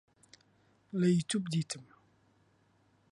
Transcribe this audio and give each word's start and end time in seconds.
لە 0.99 1.07
یوتیوب 1.15 1.43
دیتم 1.53 1.83